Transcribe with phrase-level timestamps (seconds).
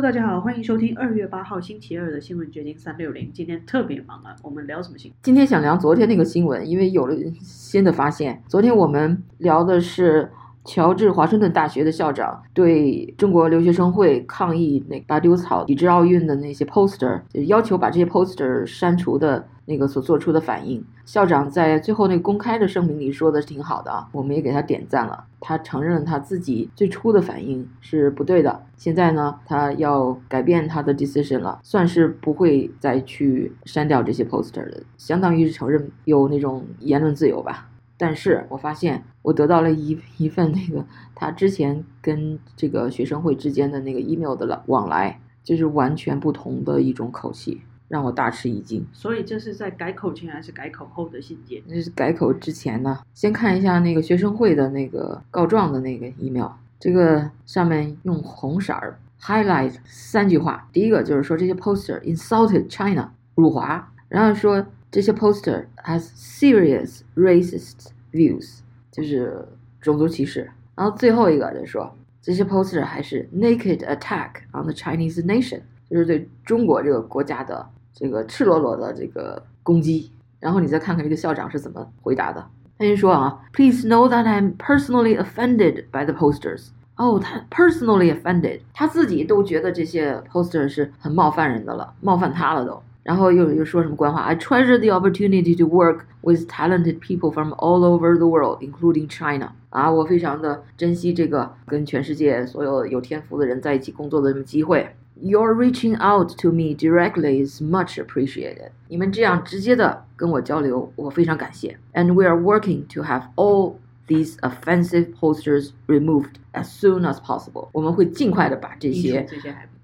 [0.00, 3.32] 大家好，欢迎收听二月八号星期二的新闻掘金三六零。
[3.32, 5.12] 今天特别忙啊，我们聊什么新？
[5.24, 8.40] 今天想聊昨天那个新闻，因为有了新的发现。
[8.46, 10.30] 昨天我们聊的是
[10.64, 20.82] 乔治华盛顿大学的校长对中国留学生会抗议那拔丢草抵制奥运的那些 poster，要求把这些 poster 删除的那个所做出的反应。
[21.04, 25.26] 校长在最后那公开的声明里说的是挺好的啊，我们也给他点赞了。
[25.40, 37.68] 他承认他自己最初的反应是不对的，现在呢，他要改变他的 decision 了，算是不会再去删掉这些 poster 了，相当于是承认有那种言论自由吧。
[37.96, 47.60] 但是我发现我得到了一一份那个他之前跟这个学生会之间的那个 email 的往来，就是完全不同的一种口气。
[47.88, 51.62] 让我大吃一惊，所以这是在改口前还是改口后的信件？
[51.66, 53.00] 那是改口之前呢。
[53.14, 60.68] 先看一下那个学生会的那个告状的那个 email，这个上面用红色儿 highlight 三句话。
[60.70, 68.58] 第一个就是说这些 poster insulted China 辱华，然后说这些 poster has serious racist views，
[68.90, 69.48] 就是
[69.80, 70.50] 种族歧视。
[70.74, 77.66] 然后最后一个就是说这些 poster 还是 naked attack on the Chinese nation，就是对中国这个国家的。
[77.98, 82.46] 这个赤裸裸的这个攻击，然后你再看看这个校长是怎么回答的。
[82.78, 86.68] 他就说啊，Please know that I'm personally offended by the posters。
[86.94, 92.80] 哦，他 personally offended，他自己都觉得这些 posters 是很冒犯人的了，冒犯他了都。
[93.02, 99.52] 然后又又说什么官话？I treasure the opportunity to work with talented people from all over the world, including China。
[99.70, 104.94] 啊，我非常的珍惜这个跟全世界所有有天赋的人在一起工作的这么机会。
[105.17, 108.71] Your reaching out to me directly is much appreciated.
[108.89, 111.77] 你们这样直接的跟我交流，我非常感谢。
[111.93, 113.75] And we are working to have all
[114.07, 117.69] these offensive posters removed as soon as possible.
[117.71, 119.25] 我们会尽快的把这些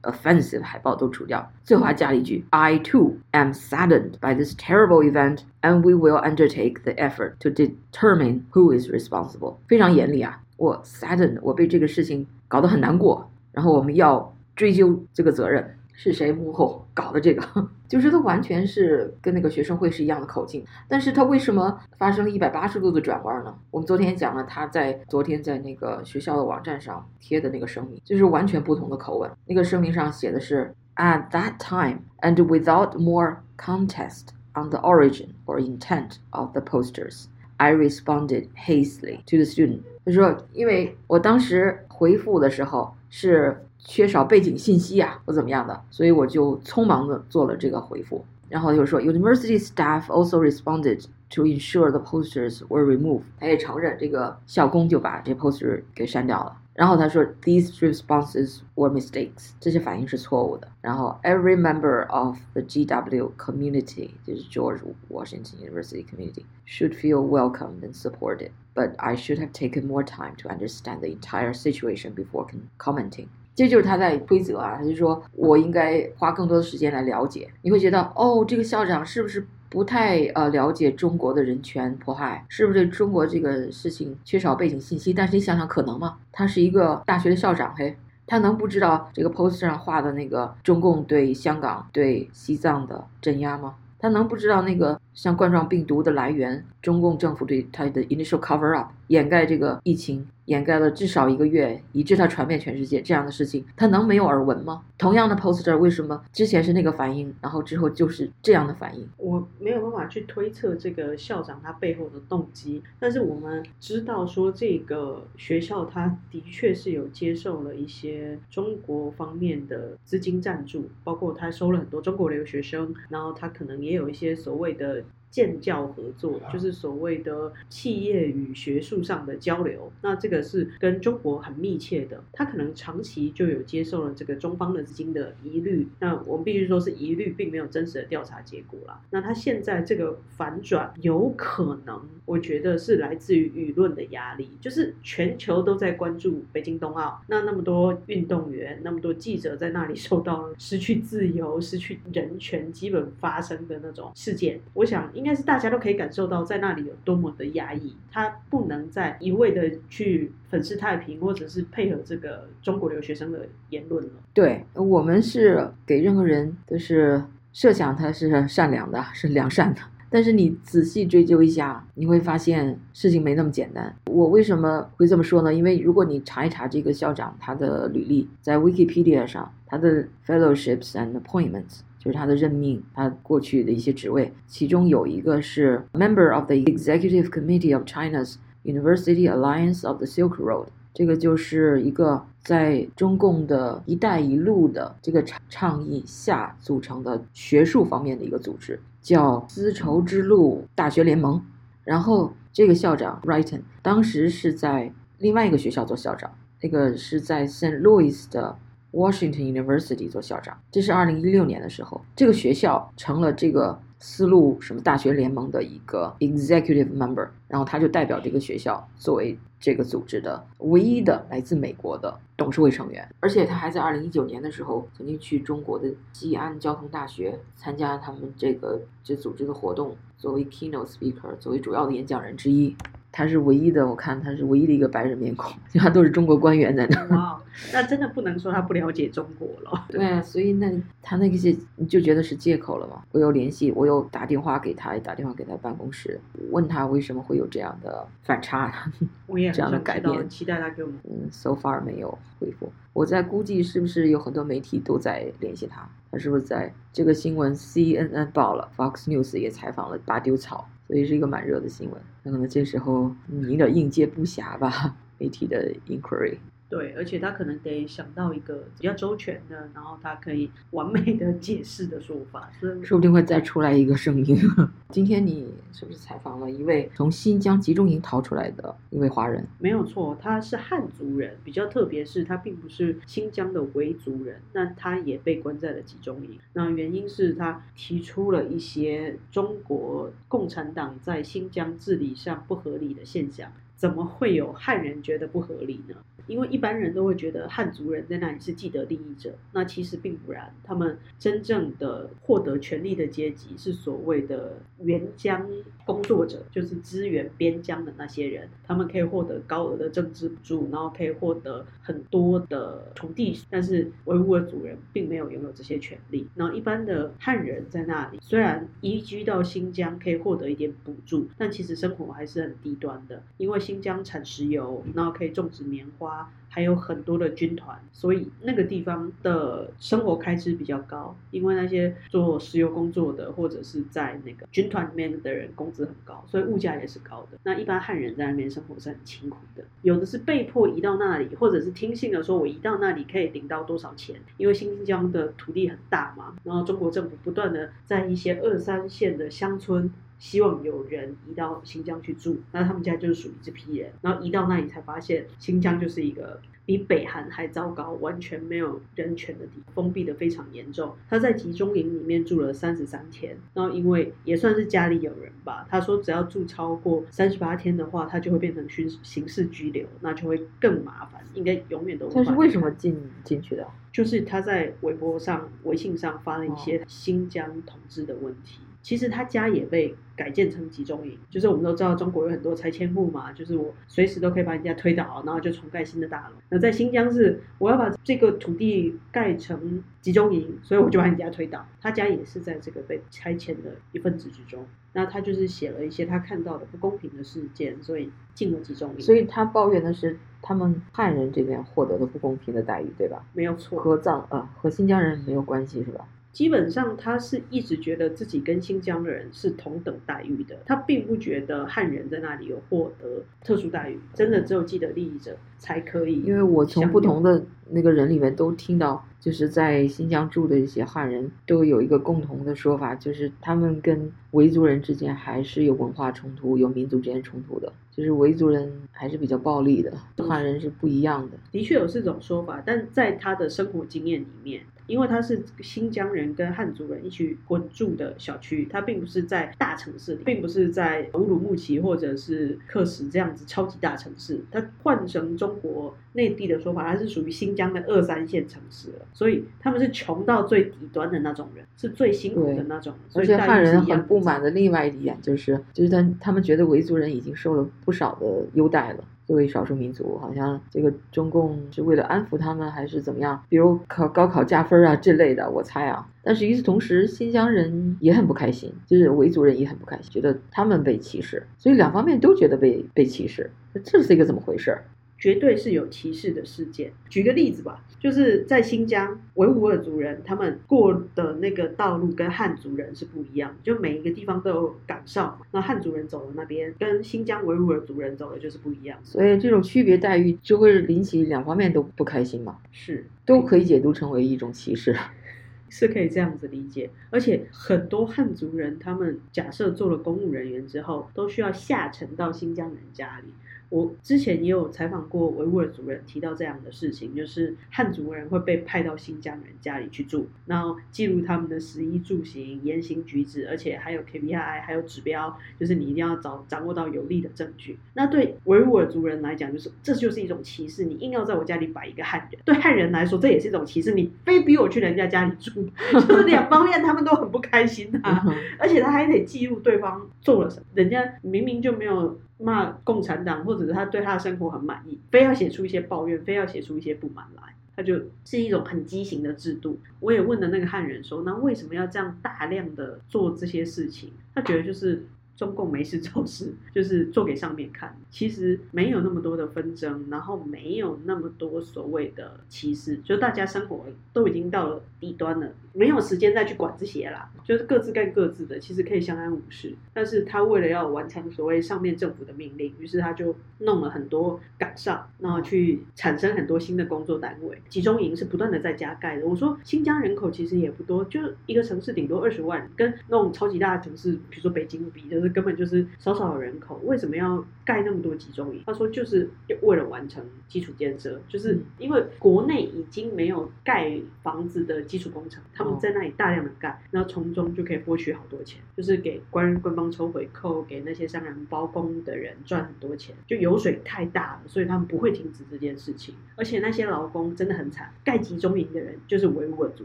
[0.01, 1.49] offensive 海报都除掉。
[1.63, 8.41] 最后还加了一句：I too am saddened by this terrible event, and we will undertake the effort to determine
[8.51, 9.55] who is responsible.
[9.67, 10.41] 非常严厉啊！
[10.57, 13.29] 我 saddened，我被这个事情搞得很难过。
[13.51, 23.54] 然后我们要 追究这个责任是谁幕后搞的这个， 就是他完全是跟那个学生会是一样的口径，但是他为什么发生了一百八十度的转弯呢？
[23.70, 29.30] 我们昨天讲了他在昨天在那个学校的网站上贴的那个声明，就是完全不同的口吻。
[29.46, 37.26] 那个声明上写的是 At that time and without more contest on the origin or intent of the posters,
[37.56, 39.80] I responded hastily to the student。
[40.04, 43.64] 他说，因为我当时回复的时候是。
[43.83, 48.23] 缺少背景信息啊，或怎么样的，所以我就匆忙的做了这个回复。
[48.47, 53.21] 然后就说，University staff also responded to ensure the posters were removed。
[53.39, 56.57] 他也承认这个校工就把这 poster 给删掉了。
[56.73, 59.51] 然后他说，These responses were mistakes。
[59.59, 60.67] 这些反应是错误的。
[60.81, 64.79] 然后，Every member of the GW community，就是 George
[65.09, 70.49] Washington University community should feel welcomed and supported。But I should have taken more time to
[70.49, 72.47] understand the entire situation before
[72.77, 73.27] commenting。
[73.54, 77.48] 这就是他在规则啊，他就说我应该花更多的时间来了解。
[77.62, 82.44] 你会觉得哦，这个校长是不是不太呃了解中国的人权迫害？
[82.48, 85.12] 是不是中国这个事情缺少背景信息？
[85.12, 86.18] 但是你想想，可能吗？
[86.32, 93.76] 他是一个大学的校长，嘿，他能不知道这个 post 上画的那个中共对香港、对西藏的镇压吗？
[93.98, 100.26] 他能不知道那个像冠状病毒的来源，中共政府对他的 initial cover up 掩盖这个疫情？
[100.46, 104.82] 掩盖了至少一个月，以致它传遍全世界这样的事情，他能没有耳闻吗？
[104.98, 109.08] 同样的 poster 为什么之前是那个反应，然后之后就是这样的反应？
[109.16, 125.04] 我没有办法去推测这个校长他背后的动机，但是我们知道说这个学校他的确是有接受了一些中国方面的资金赞助，包括他收了很多中国留学生，然后他可能也有一些所谓的。
[125.34, 132.22] 建教合作就是所谓的企业与学术上的交流，那这个是跟中国很密切的。
[132.32, 139.00] 他可能长期就有接受了这个中方的资金的疑虑，那我们必须说是疑虑，并没有真实的调查结果啦。
[139.10, 157.96] 那他现在这个反转，有可能我觉得是来自于舆论的压力，就是全球都在关注北京冬奥，那那么多运动员，那么多记者在那里受到失去自由、失去人权基本发生的那种事件，我想应应该是大家都可以感受到，在那里有多么的压抑。
[158.12, 164.10] 他不能再一味的去粉饰太平，或者是配合这个中国留学生的言论了。
[164.34, 167.24] 对我们是给任何人都是
[167.54, 169.80] 设想他是善良的，是良善的。
[170.10, 173.96] 但是你仔细追究一下，你会发现事情没那么简单。
[174.04, 175.54] 我为什么会这么说呢？
[175.54, 189.86] 因为如果你查一查这个校长他的履历，在 Wikipedia 上，他的 fellowships and appointments 就是他的任命，他过去的一些职位，其中有一个是 member of the executive committee of China's University Alliance
[189.86, 190.66] of the Silk Road。
[190.92, 201.42] 这个就是一个在中共的一带一路的这个倡倡议下组成的学术方面的一个组织，叫丝绸之路大学联盟。
[201.82, 206.30] 然后这个校长 Wrighton 当时是在另外一个学校做校长，
[206.60, 207.80] 那个是在 St.
[207.80, 208.56] Louis 的
[208.94, 210.56] Washington University 做校长。
[210.70, 213.78] 这是二零一六年的时候，这个学校成了这个。
[214.06, 232.76] 丝路什么大学联盟的一个 executive member，然后他就代表这个学校作为这个组织的唯一的来自美国的董事会成员，而且他还在二零一九年的时候曾经去中国的西安交通大学参加他们这个这组织的活动，作为 keynote speaker，作为主要的演讲人之一。
[233.16, 237.16] 他是唯一的，我看他是唯一的一个白人面孔，其 他都是中国官员在那。
[237.16, 237.40] 哇，
[237.72, 239.86] 那真的不能说他不了解中国了。
[239.88, 240.68] 对啊，所以那
[241.00, 243.04] 他那些你就觉得是借口了嘛？
[243.12, 246.20] 我有联系，我有打电话给他，打电话给他办公室，
[246.50, 248.90] 问他为什么会有这样的反差，
[249.28, 250.98] 我也这样的改变，期待他给我们。
[251.04, 252.72] 嗯，so far 没有回复。
[252.92, 260.68] 我在估计是不是有很多媒体都在联系他，他是不是在这个新闻 CNN 报了，Fox News 也采访了拔丢草。
[260.86, 266.36] 所以是一个蛮热的新闻，那可能这时候你有点应接不暇吧， 媒体的 inquiry。
[266.68, 272.50] 对，而且他可能得想到一个比较周全的，然后他可以完美的解释的说法，
[272.82, 274.36] 说不定会再出来一个声音。
[274.90, 279.46] 今天你是不是采访了一位从新疆集中营逃出来的一位华人？
[279.58, 286.38] 没有错，他是汉族人，比较特别是他并不是新疆的维族人，那他也被关在了集中营。
[286.54, 293.52] 那原因是他提出了一些中国共产党在新疆治理上不合理的现象。
[293.76, 295.96] 怎么会有汉人觉得不合理呢？
[296.26, 300.54] 因为一般人都会觉得汉族人在那里是既得利益者，那其实并不然。
[300.62, 305.46] 他们真正的获得权力的阶级是所谓的援疆
[305.84, 308.48] 工作者，就是支援边疆的那些人。
[308.66, 313.38] 他们可以获得高额的政治补助，然后可以获得很多的土地。
[313.50, 316.28] 但是维吾尔族人并没有拥有这些权利。
[316.34, 326.13] 那一般的汉人在那里虽然移居到新疆可以获得一点补助，但其实生活还是很低端的，因为新疆产石油，然后可以种植棉花。
[326.48, 337.38] 还有很多的军团，所以那个地方的生活开支比较高，因为那些做石油工作的或者是在那个军团里面的人工资很高，所以物价也是高的。
[337.42, 349.92] 那一般汉人在那边生活是很辛苦的，有的是被迫移到那里，或者是听信了说我移到那里可以领到多少钱，因为新疆的土地很大嘛，然后中国政府不断的在一些二三线的乡村。
[350.24, 353.92] 希望有人移到新疆去住，那他们家就是属于这批人。
[354.00, 360.96] 然后移到那里才发现，新疆就是一个比北韩还糟糕、完全没有人权的地，封闭的非常严重。
[361.10, 372.08] 他在集中营里面住了三十三天，然后因为也算是家里有人吧，他说只要住超过三十八天的话，他就会变成刑刑事拘留，那就会更麻烦，应该永远都。
[372.08, 373.68] 他是为什么进进去的？
[373.94, 378.58] 就是他在微博上、微信上发了一些新疆统治的问题。
[378.82, 386.34] 其实他家也被改建成集中营，就是我们都知道中国有很多拆迁户嘛，就是我随时都可以把人家推倒，然后就重盖新的大楼。
[386.48, 391.64] 那在新疆是我要把这个土地盖成集中营，所以我就把人家推倒。
[391.80, 394.66] 他家也是在这个被拆迁的一份子之中。
[394.94, 399.00] 那他就是写了一些他看到的不公平的事件，所以进了集中营。
[399.00, 403.26] 所以他抱怨的是他们汉人这边获得的不公平的待遇，对吧？
[403.34, 406.08] 没有错，和藏啊和新疆人没有关系，是吧？
[406.32, 416.22] 基本上，他是一直觉得自己跟新疆的人是同等待遇的，他并不觉得汉人在那里有获得特殊待遇，真的只有既得利益者才可以。
[416.22, 431.36] 因为我从不同的那个人里面都听到，就是在新疆住的一些汉人都有一个共同的说法，就是他们跟维族人之间还是有文化冲突、有民族之间冲突的，就是维族人还是比较暴力的，汉人是不一样的。
[431.50, 434.62] 的确有这种说法，但在他的生活经验里面。
[434.86, 444.44] 因为它是新疆人跟汉族人一起混住的小区，它并不是在大城市里，并不是在乌鲁木齐或者是克什这样子超级大城市。
[444.50, 452.94] 它换成中国内地的说法，它是属于新疆的二三线城市了，所以他们是穷到最底端的那种人，是最辛苦的那种。
[453.14, 459.04] 而且汉人很不满的另外一点就是，就是他他们觉得维族人已经受了不少的优待了。
[459.26, 463.42] 作为少数民族，好像这个中共是为了安抚他们，还是怎么样？
[463.48, 466.06] 比如考高考加分啊这类的，我猜啊。
[466.22, 473.50] 但是与此同时，新疆人也很不开心，就是维族人也很不开心，觉得他们被歧视，所以两方面都觉得被被歧视，
[473.82, 474.78] 这是一个怎么回事？
[475.18, 476.92] 绝对是有歧视的事件。
[477.08, 488.98] 举个例子吧，就是在新疆维吾尔族人，他们过的那个道路跟汉族人是不一样，就每一个地方都有岗哨嘛，那汉族人走的那边跟新疆维吾尔族人走的就是不一样。
[489.02, 492.58] 所以这种区别待遇就会引起两方面都不开心嘛？
[492.72, 494.94] 是，都可以解读成为一种歧视，
[495.70, 496.90] 是可以这样子理解。
[497.10, 503.28] 而且很多汉族人，他们假设做了公务人员之后，都需要下沉到新疆人家里。
[503.74, 517.76] 我之前也有采访过维吾尔族人，提到这样的事情，就是汉族人会被派到新疆人家里去住，然后记录他们的食衣住行、言行举止，而且还有 KPI，还有指标，就是你一定要找掌握到有利的证据。
[517.94, 525.68] 那对维吾尔族人来讲，就是这就是一种歧视，你硬要在我家里摆一个汉人；对汉人来说，这也是一种歧视，你非逼我去人家家里住，
[526.06, 528.24] 就是两方面他们都很不开心啊，
[528.56, 532.20] 而且他还得记录对方做了什么，人家明明就没有。
[532.38, 539.78] 骂共产党，或者是他对他的生活很满意，非要写出一些抱怨，非要写出一些不满来，他就是一种很畸形的制度。
[540.00, 544.10] 我也问了那个汉人说，那为什么要这样大量的做这些事情？
[544.34, 545.04] 他觉得就是。
[545.36, 547.96] 中共没事找事， 就是做给上面看。
[548.08, 557.30] 其实没有那么多的纷争，然后没有那么多所谓的歧视，就大家生活都已经到了底端了，没有时间再去管这些啦。
[557.44, 559.74] 就是各自干各自的，其实可以相安无事。
[559.92, 567.58] 但是他为了要完成所谓上面政府的命令，于是他就弄了很多岗上，然后去产生很多新的工作单位。
[567.68, 569.26] 集中营是不断的在加盖的。
[569.26, 575.34] 我说新疆人口其实也不多，就一个城市顶多二十万，跟那种超级大的城市，比如说北京比，就是。
[575.34, 578.62] 根本就是少少的人口，为什么要盖那么多集中营？
[578.64, 579.28] 他说就是
[579.62, 596.14] 为了完成基础建设，就是因为国内已经没有盖房子的基础工程，他们在那里大量的盖，然后从中就可以获取好多钱，就是给官官方抽回扣，给那些商人包工的人赚很多钱，就油水太大了，所以他们不会停止这件事情。
[596.36, 599.84] 而且那些劳工真的很惨，盖集中营的人就是维吾尔族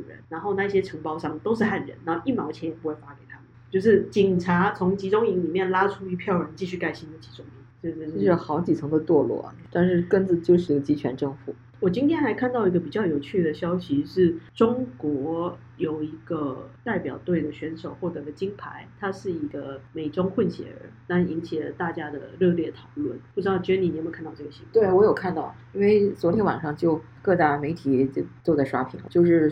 [0.07, 3.45] 人，然后那些承包商都是汉人，然后一毛钱也不会发给他们。
[3.69, 7.51] 就是警察从集中营里面拉出一票人，继续盖新的集中营。
[7.81, 11.55] 对对对，是好几层的堕落，但是根子就是集权政府。
[11.79, 23.17] 我今天还看到一个比较有趣的消息，是中国有一个代表队的选手获得了金牌，他是一个美中混血儿，但引起了大家的热烈讨论。
[23.33, 24.71] 不知道 Jenny 你有没有看到这个新闻？
[24.74, 29.51] 对我有看到，因为昨天晚上就各大媒体就都在刷屏，就是。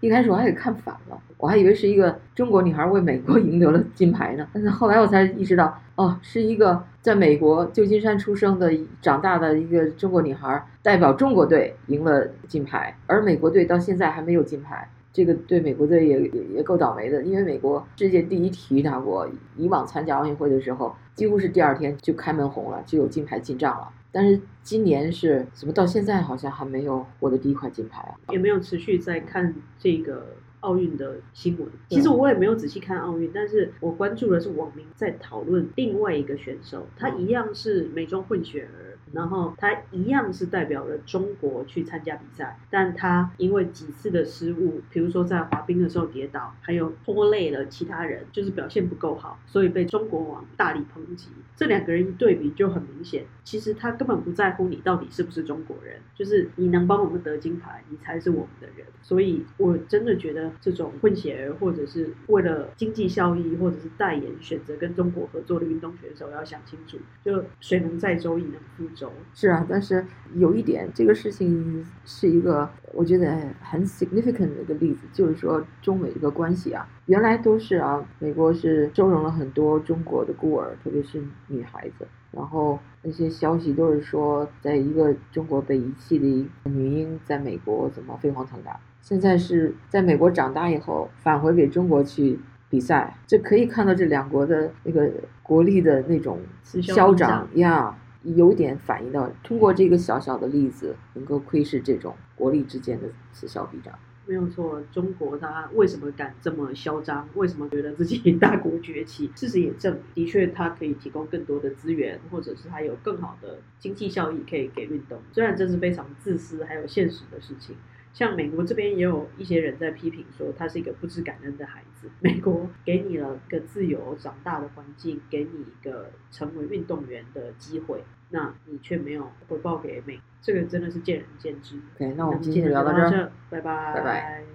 [0.00, 4.46] 一开始我还给看反了，我还以为是一个中国女孩为美国 赢得了金牌呢。
[4.52, 14.88] 但是后来我才意识到，哦，是一个在美国旧金山出生的、长大的一个中国女孩代表中国队赢了金牌，而美国队到现在还没有金牌。
[15.12, 23.88] 这个对美国队也也也够倒霉的，因为美国世界第一体育大国，以往参加奥运会的时候，几乎是第二天就开门红了，就有金牌进账了。
[24.12, 28.14] 但是今年是怎么到现在好像还没有获得第一块金牌啊？
[28.32, 31.68] 也没有持续在看这个奥运的新闻。
[31.88, 38.89] 其实我也没有仔细看奥运，但是我关注的是网民在讨论另外一个选手，他一样是美中混血儿。
[39.12, 51.28] 然后他一样是代表了中国去参加比赛，但他因为几次的失误，比如说在滑冰的时候跌倒，还有拖累了其他人，就是表现不够好，所以被中国网大力抨击。
[51.56, 58.86] 这两个人一对比就很明显，其实他根本不在乎你到底是不是中国人，就是你能帮我们得金牌，你才是我们的人。
[59.02, 68.99] 所以我真的觉得这种混血儿或者是为了经济效益或者是代言选择跟中国合作的运动选手要想清楚，就水能载舟亦能覆舟。
[69.34, 70.04] 是啊，但是
[70.34, 92.38] 有一点，这个事情是一个我觉得很 significant 的一个例子，就是说中美这个关系啊，原来都是啊，美国是收容了很多中国的孤儿，特别是女孩子，然后那些消息都是说，在一个中国被遗弃的一个女婴在美国怎么飞黄腾达，现在是在美国长大以后返回给中国去
[92.68, 95.10] 比赛，这可以看到这两国的那个
[95.42, 97.96] 国力的那种消长呀。
[98.22, 103.98] 有点反映到，通过这个小小的例子，能够窥视这种国力之间的此消彼长。
[104.26, 107.28] 没有错，中国它为什么敢这么嚣张？
[107.34, 109.28] 为什么觉得自己 大国崛起？
[109.34, 115.18] 事实也证明，的确它可以提供更多的资源，或者是它有更好的经济效益可以给运动。
[115.32, 117.74] 虽然这是非常自私还有现实的事情。
[118.12, 122.10] 像美国这边也有一些人在批评说，他是一个不知感恩的孩子。
[122.20, 131.76] 美国给你了个自由长大的环境，给你一个成为运动员的机会，那你却没有回报给美，这个真的是见仁见智。
[131.96, 133.32] OK，那我们今天天就聊到这。
[133.50, 134.44] 拜拜，拜拜。